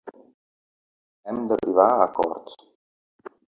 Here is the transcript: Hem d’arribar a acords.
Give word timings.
Hem 1.27 1.43
d’arribar 1.53 1.87
a 1.91 2.01
acords. 2.09 2.59